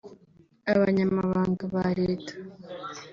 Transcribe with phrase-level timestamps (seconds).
[0.73, 2.33] Abanyamabanga ba Leta